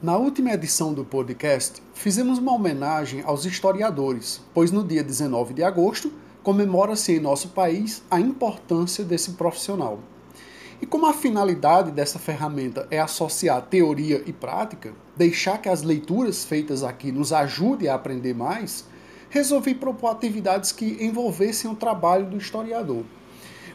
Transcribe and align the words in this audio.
Na 0.00 0.16
última 0.16 0.52
edição 0.52 0.94
do 0.94 1.04
podcast, 1.04 1.82
fizemos 1.92 2.38
uma 2.38 2.54
homenagem 2.54 3.20
aos 3.24 3.44
historiadores, 3.44 4.40
pois 4.54 4.70
no 4.70 4.84
dia 4.84 5.02
19 5.02 5.54
de 5.54 5.64
agosto 5.64 6.12
comemora-se 6.40 7.16
em 7.16 7.18
nosso 7.18 7.48
país 7.48 8.00
a 8.08 8.20
importância 8.20 9.04
desse 9.04 9.32
profissional. 9.32 9.98
E 10.80 10.86
como 10.86 11.04
a 11.04 11.12
finalidade 11.12 11.90
dessa 11.90 12.16
ferramenta 12.16 12.86
é 12.92 13.00
associar 13.00 13.60
teoria 13.62 14.22
e 14.24 14.32
prática, 14.32 14.94
deixar 15.16 15.58
que 15.58 15.68
as 15.68 15.82
leituras 15.82 16.44
feitas 16.44 16.84
aqui 16.84 17.10
nos 17.10 17.32
ajudem 17.32 17.88
a 17.88 17.96
aprender 17.96 18.34
mais, 18.34 18.84
resolvi 19.28 19.74
propor 19.74 20.10
atividades 20.12 20.70
que 20.70 20.96
envolvessem 21.04 21.68
o 21.68 21.74
trabalho 21.74 22.26
do 22.26 22.36
historiador. 22.36 23.02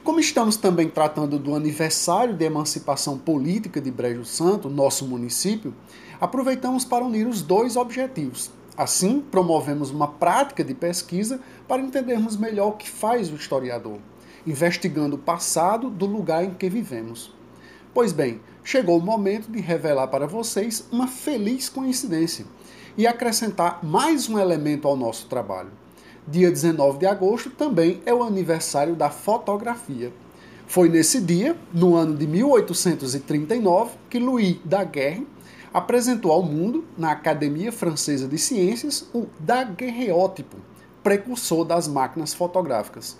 Como 0.03 0.19
estamos 0.19 0.57
também 0.57 0.89
tratando 0.89 1.39
do 1.39 1.55
aniversário 1.55 2.33
de 2.35 2.43
emancipação 2.43 3.17
política 3.17 3.79
de 3.79 3.89
Brejo 3.89 4.25
Santo, 4.25 4.69
nosso 4.69 5.07
município, 5.07 5.73
aproveitamos 6.19 6.83
para 6.83 7.05
unir 7.05 7.25
os 7.25 7.41
dois 7.41 7.77
objetivos. 7.77 8.51
Assim, 8.75 9.21
promovemos 9.21 9.91
uma 9.91 10.09
prática 10.09 10.61
de 10.61 10.73
pesquisa 10.73 11.39
para 11.69 11.81
entendermos 11.81 12.35
melhor 12.35 12.67
o 12.67 12.73
que 12.73 12.89
faz 12.89 13.31
o 13.31 13.35
historiador, 13.35 13.97
investigando 14.45 15.15
o 15.15 15.19
passado 15.19 15.89
do 15.89 16.05
lugar 16.05 16.43
em 16.43 16.53
que 16.53 16.69
vivemos. 16.69 17.33
Pois 17.93 18.11
bem, 18.11 18.41
chegou 18.61 18.97
o 18.97 19.01
momento 19.01 19.49
de 19.49 19.61
revelar 19.61 20.07
para 20.07 20.27
vocês 20.27 20.85
uma 20.91 21.07
feliz 21.07 21.69
coincidência 21.69 22.45
e 22.97 23.07
acrescentar 23.07 23.79
mais 23.81 24.27
um 24.27 24.37
elemento 24.37 24.85
ao 24.85 24.97
nosso 24.97 25.27
trabalho 25.27 25.71
dia 26.27 26.49
19 26.49 26.99
de 26.99 27.05
agosto, 27.05 27.49
também 27.49 28.01
é 28.05 28.13
o 28.13 28.23
aniversário 28.23 28.95
da 28.95 29.09
fotografia. 29.09 30.11
Foi 30.67 30.89
nesse 30.89 31.21
dia, 31.21 31.55
no 31.73 31.95
ano 31.95 32.15
de 32.15 32.25
1839, 32.25 33.91
que 34.09 34.19
Louis 34.19 34.57
Daguerre 34.63 35.27
apresentou 35.73 36.31
ao 36.31 36.43
mundo, 36.43 36.85
na 36.97 37.11
Academia 37.11 37.71
Francesa 37.71 38.27
de 38.27 38.37
Ciências, 38.37 39.07
o 39.13 39.27
daguerreótipo, 39.39 40.57
precursor 41.03 41.65
das 41.65 41.87
máquinas 41.87 42.33
fotográficas. 42.33 43.17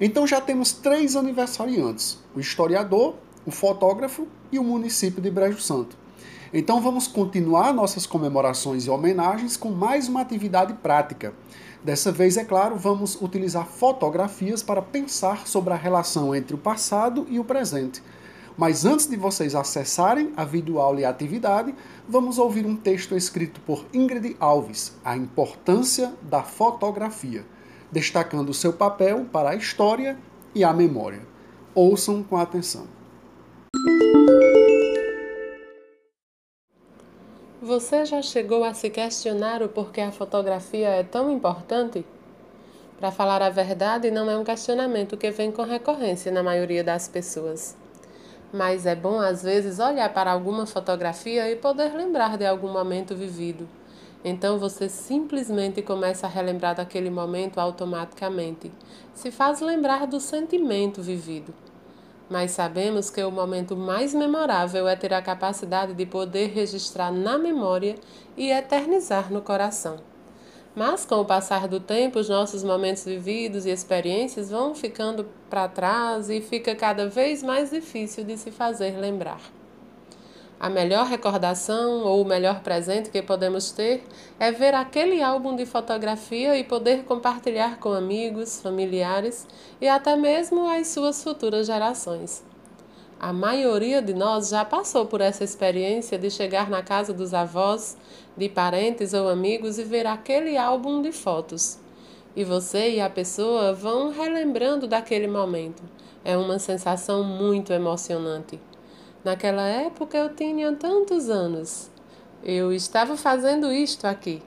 Então 0.00 0.26
já 0.26 0.40
temos 0.40 0.72
três 0.72 1.16
aniversariantes: 1.16 2.18
o 2.34 2.40
historiador, 2.40 3.14
o 3.46 3.50
fotógrafo 3.50 4.26
e 4.52 4.58
o 4.58 4.64
município 4.64 5.22
de 5.22 5.30
Brejo 5.30 5.60
Santo. 5.60 5.96
Então 6.58 6.80
vamos 6.80 7.06
continuar 7.06 7.74
nossas 7.74 8.06
comemorações 8.06 8.86
e 8.86 8.90
homenagens 8.90 9.58
com 9.58 9.68
mais 9.68 10.08
uma 10.08 10.22
atividade 10.22 10.72
prática. 10.72 11.34
Dessa 11.84 12.10
vez, 12.10 12.38
é 12.38 12.46
claro, 12.46 12.76
vamos 12.76 13.20
utilizar 13.20 13.66
fotografias 13.66 14.62
para 14.62 14.80
pensar 14.80 15.46
sobre 15.46 15.74
a 15.74 15.76
relação 15.76 16.34
entre 16.34 16.54
o 16.54 16.58
passado 16.58 17.26
e 17.28 17.38
o 17.38 17.44
presente. 17.44 18.02
Mas 18.56 18.86
antes 18.86 19.06
de 19.06 19.18
vocês 19.18 19.54
acessarem 19.54 20.32
a 20.34 20.46
videoaula 20.46 21.02
e 21.02 21.04
a 21.04 21.10
atividade, 21.10 21.74
vamos 22.08 22.38
ouvir 22.38 22.64
um 22.64 22.74
texto 22.74 23.14
escrito 23.14 23.60
por 23.60 23.84
Ingrid 23.92 24.34
Alves, 24.40 24.94
A 25.04 25.14
Importância 25.14 26.14
da 26.22 26.42
Fotografia, 26.42 27.44
destacando 27.92 28.54
seu 28.54 28.72
papel 28.72 29.26
para 29.30 29.50
a 29.50 29.56
história 29.56 30.18
e 30.54 30.64
a 30.64 30.72
memória. 30.72 31.20
Ouçam 31.74 32.22
com 32.22 32.38
atenção. 32.38 32.95
Você 37.66 38.04
já 38.04 38.22
chegou 38.22 38.62
a 38.62 38.72
se 38.74 38.88
questionar 38.88 39.60
o 39.60 39.68
porquê 39.68 40.00
a 40.00 40.12
fotografia 40.12 40.86
é 40.86 41.02
tão 41.02 41.28
importante? 41.28 42.06
Para 42.96 43.10
falar 43.10 43.42
a 43.42 43.50
verdade, 43.50 44.08
não 44.08 44.30
é 44.30 44.38
um 44.38 44.44
questionamento 44.44 45.16
que 45.16 45.32
vem 45.32 45.50
com 45.50 45.64
recorrência 45.64 46.30
na 46.30 46.44
maioria 46.44 46.84
das 46.84 47.08
pessoas. 47.08 47.76
Mas 48.52 48.86
é 48.86 48.94
bom, 48.94 49.18
às 49.18 49.42
vezes, 49.42 49.80
olhar 49.80 50.14
para 50.14 50.30
alguma 50.30 50.64
fotografia 50.64 51.50
e 51.50 51.56
poder 51.56 51.92
lembrar 51.92 52.38
de 52.38 52.46
algum 52.46 52.72
momento 52.72 53.16
vivido. 53.16 53.68
Então 54.24 54.60
você 54.60 54.88
simplesmente 54.88 55.82
começa 55.82 56.28
a 56.28 56.30
relembrar 56.30 56.76
daquele 56.76 57.10
momento 57.10 57.58
automaticamente. 57.58 58.70
Se 59.12 59.32
faz 59.32 59.60
lembrar 59.60 60.06
do 60.06 60.20
sentimento 60.20 61.02
vivido 61.02 61.52
mas 62.28 62.50
sabemos 62.50 63.10
que 63.10 63.22
o 63.22 63.30
momento 63.30 63.76
mais 63.76 64.12
memorável 64.12 64.88
é 64.88 64.96
ter 64.96 65.14
a 65.14 65.22
capacidade 65.22 65.94
de 65.94 66.04
poder 66.04 66.48
registrar 66.48 67.12
na 67.12 67.38
memória 67.38 67.94
e 68.36 68.50
eternizar 68.50 69.32
no 69.32 69.42
coração. 69.42 69.98
Mas 70.74 71.06
com 71.06 71.16
o 71.16 71.24
passar 71.24 71.66
do 71.66 71.80
tempo, 71.80 72.18
os 72.18 72.28
nossos 72.28 72.62
momentos 72.62 73.04
vividos 73.04 73.64
e 73.64 73.70
experiências 73.70 74.50
vão 74.50 74.74
ficando 74.74 75.26
para 75.48 75.68
trás 75.68 76.28
e 76.28 76.40
fica 76.40 76.74
cada 76.74 77.08
vez 77.08 77.42
mais 77.42 77.70
difícil 77.70 78.24
de 78.24 78.36
se 78.36 78.50
fazer 78.50 78.98
lembrar. 78.98 79.55
A 80.58 80.70
melhor 80.70 81.06
recordação 81.06 82.02
ou 82.04 82.22
o 82.22 82.24
melhor 82.24 82.60
presente 82.60 83.10
que 83.10 83.20
podemos 83.20 83.72
ter 83.72 84.02
é 84.40 84.50
ver 84.50 84.72
aquele 84.72 85.22
álbum 85.22 85.54
de 85.54 85.66
fotografia 85.66 86.56
e 86.56 86.64
poder 86.64 87.04
compartilhar 87.04 87.78
com 87.78 87.92
amigos, 87.92 88.62
familiares 88.62 89.46
e 89.80 89.86
até 89.86 90.16
mesmo 90.16 90.66
as 90.66 90.88
suas 90.88 91.22
futuras 91.22 91.66
gerações. 91.66 92.42
A 93.20 93.34
maioria 93.34 94.00
de 94.00 94.14
nós 94.14 94.48
já 94.48 94.64
passou 94.64 95.04
por 95.04 95.20
essa 95.20 95.44
experiência 95.44 96.18
de 96.18 96.30
chegar 96.30 96.70
na 96.70 96.82
casa 96.82 97.12
dos 97.12 97.34
avós, 97.34 97.96
de 98.34 98.48
parentes 98.48 99.12
ou 99.12 99.28
amigos 99.28 99.78
e 99.78 99.84
ver 99.84 100.06
aquele 100.06 100.56
álbum 100.56 101.02
de 101.02 101.12
fotos. 101.12 101.78
E 102.34 102.44
você 102.44 102.92
e 102.92 103.00
a 103.00 103.10
pessoa 103.10 103.74
vão 103.74 104.10
relembrando 104.10 104.86
daquele 104.86 105.26
momento. 105.26 105.82
É 106.24 106.36
uma 106.36 106.58
sensação 106.58 107.22
muito 107.22 107.72
emocionante. 107.72 108.58
Naquela 109.26 109.66
época 109.66 110.16
eu 110.16 110.32
tinha 110.32 110.72
tantos 110.76 111.28
anos. 111.28 111.90
Eu 112.44 112.72
estava 112.72 113.16
fazendo 113.16 113.72
isto 113.72 114.04
aqui. 114.04 114.40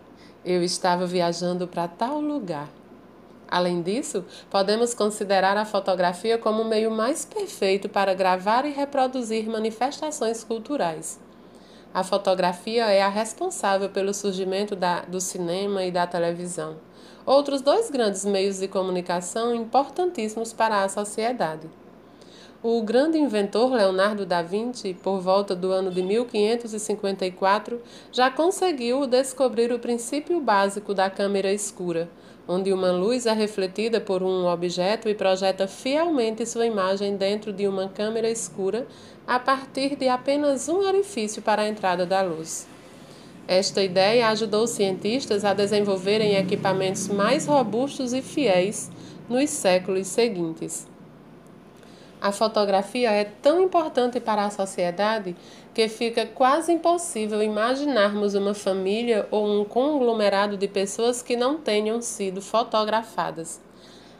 Eu 0.45 0.63
estava 0.63 1.05
viajando 1.05 1.67
para 1.67 1.85
tal 1.85 2.21
lugar. 2.21 2.69
Além 3.49 3.81
disso, 3.81 4.23
podemos 4.49 4.93
considerar 4.93 5.57
a 5.57 5.65
fotografia 5.65 6.37
como 6.37 6.61
o 6.61 6.65
meio 6.65 6.89
mais 6.89 7.25
perfeito 7.25 7.89
para 7.89 8.13
gravar 8.13 8.63
e 8.63 8.71
reproduzir 8.71 9.49
manifestações 9.49 10.45
culturais. 10.45 11.19
A 11.93 12.01
fotografia 12.01 12.85
é 12.85 13.01
a 13.01 13.09
responsável 13.09 13.89
pelo 13.89 14.13
surgimento 14.13 14.77
da, 14.77 15.01
do 15.01 15.19
cinema 15.19 15.83
e 15.83 15.91
da 15.91 16.07
televisão, 16.07 16.77
outros 17.25 17.61
dois 17.61 17.91
grandes 17.91 18.23
meios 18.23 18.59
de 18.59 18.69
comunicação 18.69 19.53
importantíssimos 19.53 20.53
para 20.53 20.85
a 20.85 20.87
sociedade. 20.87 21.69
O 22.61 22.81
grande 22.81 23.17
inventor 23.17 23.71
Leonardo 23.71 24.25
da 24.25 24.41
Vinci, 24.41 24.93
por 24.93 25.21
volta 25.21 25.55
do 25.55 25.71
ano 25.71 25.89
de 25.89 26.03
1554, 26.03 27.81
já 28.11 28.29
conseguiu 28.29 29.07
descobrir 29.07 29.71
o 29.71 29.79
princípio 29.79 30.41
básico 30.41 30.93
da 30.93 31.09
câmera 31.09 31.53
escura, 31.53 32.09
onde 32.45 32.73
uma 32.73 32.91
luz 32.91 33.25
é 33.25 33.31
refletida 33.31 34.01
por 34.01 34.21
um 34.21 34.45
objeto 34.45 35.07
e 35.07 35.15
projeta 35.15 35.69
fielmente 35.69 36.45
sua 36.45 36.65
imagem 36.65 37.15
dentro 37.15 37.53
de 37.53 37.65
uma 37.65 37.87
câmera 37.87 38.29
escura 38.29 38.85
a 39.25 39.39
partir 39.39 39.95
de 39.95 40.09
apenas 40.09 40.67
um 40.67 40.85
orifício 40.85 41.41
para 41.41 41.61
a 41.61 41.69
entrada 41.69 42.05
da 42.05 42.21
luz. 42.21 42.67
Esta 43.47 43.81
ideia 43.81 44.27
ajudou 44.27 44.67
cientistas 44.67 45.45
a 45.45 45.53
desenvolverem 45.53 46.35
equipamentos 46.35 47.07
mais 47.07 47.45
robustos 47.45 48.11
e 48.11 48.21
fiéis 48.21 48.91
nos 49.29 49.49
séculos 49.49 50.07
seguintes. 50.07 50.85
A 52.21 52.33
fotografia 52.33 53.11
é 53.11 53.23
tão 53.23 53.61
importante 53.61 54.19
para 54.19 54.43
a 54.43 54.49
sociedade 54.49 55.37
que 55.73 55.87
fica 55.87 56.25
quase 56.25 56.73
impossível 56.73 57.41
imaginarmos 57.41 58.35
uma 58.35 58.53
família 58.53 59.25
ou 59.31 59.47
um 59.47 59.63
conglomerado 59.63 60.57
de 60.57 60.67
pessoas 60.67 61.21
que 61.21 61.37
não 61.37 61.57
tenham 61.57 62.01
sido 62.01 62.41
fotografadas. 62.41 63.61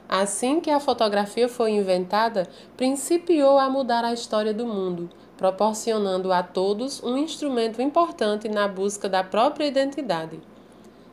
Assim 0.08 0.62
que 0.62 0.72
a 0.72 0.80
fotografia 0.80 1.50
foi 1.50 1.72
inventada, 1.72 2.48
principiou 2.78 3.60
a 3.60 3.70
mudar 3.70 4.06
a 4.06 4.14
história 4.14 4.54
do 4.54 4.66
mundo, 4.66 5.10
proporcionando 5.36 6.32
a 6.32 6.42
todos 6.42 7.04
um 7.04 7.18
instrumento 7.18 7.82
importante 7.82 8.48
na 8.48 8.66
busca 8.66 9.10
da 9.10 9.26
própria 9.26 9.66
identidade. 9.66 10.40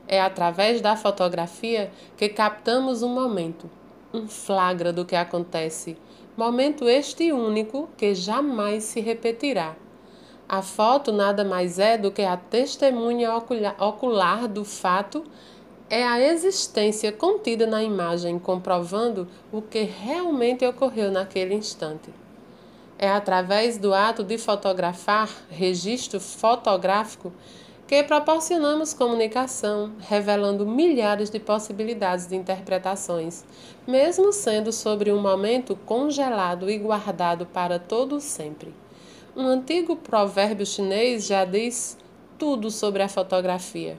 É 0.07 0.21
através 0.21 0.81
da 0.81 0.95
fotografia 0.95 1.91
que 2.17 2.29
captamos 2.29 3.03
um 3.03 3.13
momento, 3.13 3.69
um 4.15 4.29
flagra 4.29 4.93
do 4.93 5.05
que 5.05 5.17
acontece 5.17 5.99
momento 6.37 6.89
este 6.89 7.33
único 7.33 7.89
que 7.97 8.15
jamais 8.15 8.85
se 8.85 9.01
repetirá. 9.01 9.75
A 10.49 10.63
foto 10.63 11.13
nada 11.13 11.45
mais 11.45 11.79
é 11.79 11.97
do 11.97 12.13
que 12.13 12.23
a 12.23 12.37
testemunha 12.37 13.31
ocular 13.35 14.47
do 14.47 14.65
fato 14.65 15.25
é 15.89 16.05
a 16.05 16.21
existência 16.21 17.11
contida 17.11 17.67
na 17.67 17.83
imagem 17.83 18.39
comprovando 18.39 19.27
o 19.53 19.63
que 19.63 19.83
realmente 19.83 20.65
ocorreu 20.67 21.11
naquele 21.11 21.55
instante. 21.55 22.11
É 22.99 23.09
através 23.09 23.79
do 23.79 23.93
ato 23.93 24.25
de 24.25 24.39
fotografar, 24.39 25.29
registro 25.51 26.21
fotográfico, 26.21 27.33
que 27.87 28.03
proporcionamos 28.03 28.93
comunicação, 28.93 29.93
revelando 30.01 30.67
milhares 30.67 31.31
de 31.31 31.39
possibilidades 31.39 32.27
de 32.27 32.35
interpretações, 32.35 33.45
mesmo 33.87 34.33
sendo 34.33 34.73
sobre 34.73 35.13
um 35.13 35.21
momento 35.21 35.77
congelado 35.87 36.69
e 36.69 36.79
guardado 36.79 37.47
para 37.47 37.79
todo 37.79 38.21
sempre. 38.21 38.75
Um 39.37 39.47
antigo 39.47 39.95
provérbio 39.95 40.67
chinês 40.67 41.27
já 41.27 41.45
diz 41.45 41.97
tudo 42.37 42.73
sobre 42.73 43.05
a 43.05 43.09
fotografia. 43.09 43.97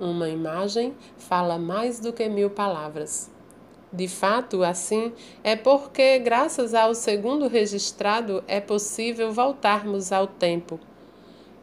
Uma 0.00 0.30
imagem 0.30 0.94
fala 1.18 1.58
mais 1.58 2.00
do 2.00 2.14
que 2.14 2.26
mil 2.30 2.48
palavras. 2.48 3.30
De 3.92 4.08
fato, 4.08 4.62
assim, 4.62 5.12
é 5.44 5.54
porque, 5.54 6.18
graças 6.18 6.72
ao 6.72 6.94
segundo 6.94 7.48
registrado, 7.48 8.42
é 8.48 8.60
possível 8.60 9.30
voltarmos 9.30 10.10
ao 10.10 10.26
tempo 10.26 10.80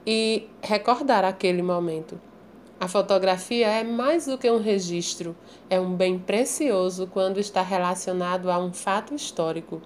e 0.05 0.47
recordar 0.61 1.23
aquele 1.23 1.61
momento. 1.61 2.19
A 2.79 2.87
fotografia 2.87 3.67
é 3.67 3.83
mais 3.83 4.25
do 4.25 4.37
que 4.37 4.51
um 4.51 4.59
registro, 4.59 5.35
é 5.69 5.79
um 5.79 5.95
bem 5.95 6.19
precioso 6.19 7.07
quando 7.07 7.39
está 7.39 7.61
relacionado 7.61 8.51
a 8.51 8.59
um 8.59 8.73
fato 8.73 9.15
histórico. 9.15 9.81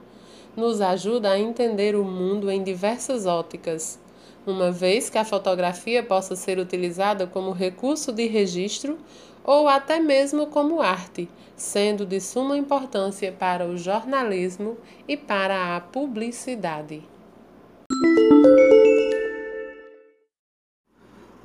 Nos 0.55 0.81
ajuda 0.81 1.31
a 1.31 1.39
entender 1.39 1.95
o 1.95 2.03
mundo 2.03 2.49
em 2.49 2.63
diversas 2.63 3.27
óticas, 3.27 3.99
uma 4.47 4.71
vez 4.71 5.09
que 5.09 5.17
a 5.17 5.25
fotografia 5.25 6.01
possa 6.01 6.35
ser 6.35 6.57
utilizada 6.57 7.27
como 7.27 7.51
recurso 7.51 8.11
de 8.11 8.25
registro 8.25 8.97
ou 9.43 9.67
até 9.67 9.99
mesmo 9.99 10.47
como 10.47 10.81
arte, 10.81 11.29
sendo 11.55 12.05
de 12.05 12.19
suma 12.19 12.57
importância 12.57 13.31
para 13.31 13.67
o 13.67 13.77
jornalismo 13.77 14.75
e 15.07 15.15
para 15.15 15.75
a 15.75 15.79
publicidade. 15.79 17.03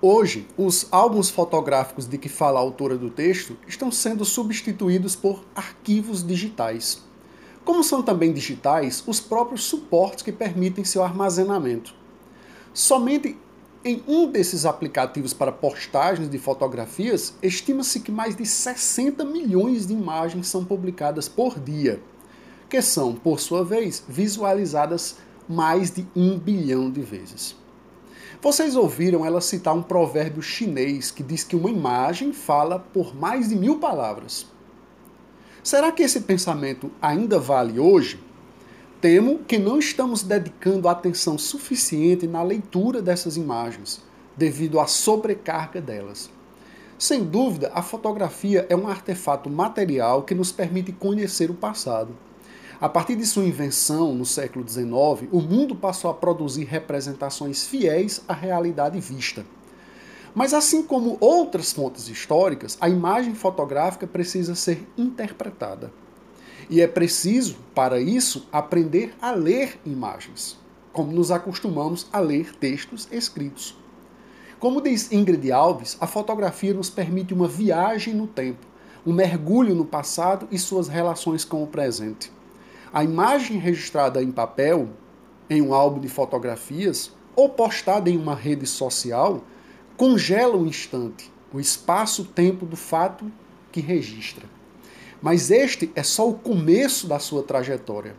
Hoje, 0.05 0.49
os 0.59 0.89
álbuns 0.91 1.31
fotográficos 1.31 2.09
de 2.09 2.19
que 2.19 2.29
fala 2.29 2.59
a 2.59 2.61
autora 2.61 2.99
do 2.99 3.09
texto 3.09 3.57
estão 3.69 3.93
sendo 3.93 4.25
substituídos 4.25 5.15
por 5.15 5.45
arquivos 5.55 6.27
digitais. 6.27 7.01
Como 7.65 7.85
são 7.85 8.03
também 8.03 8.33
digitais 8.33 9.05
os 9.07 9.21
próprios 9.21 9.63
suportes 9.63 10.25
que 10.25 10.33
permitem 10.33 10.85
seu 10.85 11.05
armazenamento. 11.05 11.95
Somente 12.75 13.39
em 13.85 14.03
um 14.09 14.29
desses 14.29 14.67
aplicativos 14.67 15.33
para 15.33 15.53
postagens 15.53 16.29
de 16.29 16.37
fotografias, 16.37 17.35
estima-se 17.41 18.01
que 18.01 18.11
mais 18.11 18.35
de 18.35 18.45
60 18.45 19.25
milhões 19.25 19.87
de 19.87 19.93
imagens 19.93 20.49
são 20.49 20.65
publicadas 20.65 21.29
por 21.29 21.61
dia, 21.61 22.03
que 22.69 22.83
são, 22.83 23.15
por 23.15 23.39
sua 23.39 23.65
vez, 23.65 24.03
visualizadas 24.09 25.19
mais 25.49 25.93
de 25.93 26.05
um 26.17 26.37
bilhão 26.41 26.91
de 26.91 27.03
vezes. 27.03 27.62
Vocês 28.43 28.75
ouviram 28.75 29.25
ela 29.25 29.41
citar 29.41 29.73
um 29.73 29.85
provérbio 29.85 30.43
chinês 30.43 31.13
que 31.13 31.23
diz 31.23 31.45
que 31.45 31.55
uma 31.55 31.71
imagem 31.71 32.33
fala 32.33 32.81
por 32.81 33.15
mais 33.15 33.49
de 33.49 33.55
mil 33.55 33.79
palavras. 33.79 34.49
Será 35.63 35.93
que 35.93 36.03
esse 36.03 36.23
pensamento 36.23 36.91
ainda 37.01 37.39
vale 37.39 37.79
hoje? 37.79 38.19
Temo 39.01 39.39
que 39.45 39.61
não 39.61 39.79
estamos 39.79 40.25
dedicando 40.25 40.89
atenção 40.89 41.39
suficiente 41.39 42.27
na 42.27 42.43
leitura 42.43 43.01
dessas 43.01 43.37
imagens, 43.37 44.03
devido 44.37 44.81
à 44.81 44.89
sobrecarga 44.89 45.81
delas. 45.81 46.29
Sem 46.99 47.23
dúvida, 47.23 47.71
a 47.73 47.81
fotografia 47.81 48.67
é 48.69 48.75
um 48.75 48.89
artefato 48.89 49.49
material 49.49 50.25
que 50.25 50.35
nos 50.35 50.51
permite 50.51 50.91
conhecer 50.91 51.49
o 51.49 51.55
passado. 51.55 52.13
A 52.83 52.89
partir 52.89 53.15
de 53.15 53.25
sua 53.25 53.45
invenção 53.45 54.13
no 54.13 54.27
século 54.27 54.69
XIX, 54.69 55.31
o 55.31 55.41
mundo 55.41 55.73
passou 55.73 56.11
a 56.11 56.15
produzir 56.15 56.65
representações 56.65 57.65
fiéis 57.65 58.21
à 58.27 58.33
realidade 58.33 58.99
vista. 58.99 59.47
Mas, 60.35 60.53
assim 60.53 60.83
como 60.83 61.17
outras 61.21 61.73
fontes 61.73 62.09
históricas, 62.09 62.77
a 62.81 62.89
imagem 62.89 63.37
fotográfica 63.37 64.05
precisa 64.05 64.57
ser 64.57 64.85
interpretada. 64.99 65.93
E 66.69 66.81
é 66.81 66.89
preciso, 66.89 67.55
para 67.73 68.01
isso, 68.01 68.49
aprender 68.51 69.15
a 69.23 69.31
ler 69.31 69.79
imagens, 69.87 70.59
como 70.93 71.13
nos 71.13 71.31
acostumamos 71.31 72.09
a 72.13 72.19
ler 72.19 72.53
textos 72.57 73.07
escritos. 73.13 73.79
Como 74.59 74.81
diz 74.81 75.13
Ingrid 75.13 75.53
Alves, 75.53 75.97
a 76.01 76.09
fotografia 76.09 76.75
nos 76.75 76.91
permite 76.91 77.33
uma 77.33 77.47
viagem 77.47 78.13
no 78.13 78.27
tempo, 78.27 78.67
um 79.07 79.13
mergulho 79.13 79.73
no 79.73 79.85
passado 79.85 80.49
e 80.51 80.59
suas 80.59 80.89
relações 80.89 81.45
com 81.45 81.63
o 81.63 81.67
presente. 81.69 82.42
A 82.93 83.03
imagem 83.03 83.57
registrada 83.57 84.23
em 84.23 84.31
papel, 84.31 84.91
em 85.49 85.63
um 85.63 85.73
álbum 85.73 85.99
de 85.99 86.09
fotografias, 86.09 87.11
ou 87.35 87.49
postada 87.49 88.11
em 88.11 88.19
uma 88.19 88.35
rede 88.35 88.67
social, 88.67 89.43
congela 89.97 90.59
o 90.59 90.67
instante, 90.67 91.33
o 91.55 91.59
espaço-tempo 91.59 92.67
do 92.67 92.77
fato 92.77 93.33
que 93.71 93.81
registra. 93.81 94.47
Mas 95.23 95.51
este 95.51 95.91
é 95.95 96.03
só 96.03 96.29
o 96.29 96.35
começo 96.35 97.07
da 97.07 97.19
sua 97.19 97.43
trajetória. 97.43 98.15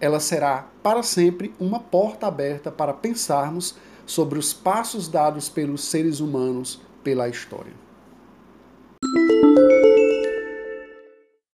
Ela 0.00 0.20
será 0.20 0.68
para 0.84 1.02
sempre 1.02 1.52
uma 1.58 1.80
porta 1.80 2.28
aberta 2.28 2.70
para 2.70 2.94
pensarmos 2.94 3.74
sobre 4.04 4.38
os 4.38 4.52
passos 4.52 5.08
dados 5.08 5.48
pelos 5.48 5.82
seres 5.82 6.20
humanos 6.20 6.80
pela 7.02 7.28
história. 7.28 7.85